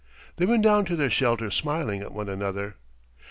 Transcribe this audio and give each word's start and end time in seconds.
They 0.37 0.47
went 0.47 0.63
down 0.63 0.85
to 0.85 0.95
their 0.95 1.11
shelter 1.11 1.51
smiling 1.51 2.01
at 2.01 2.11
one 2.11 2.27
another. 2.27 2.77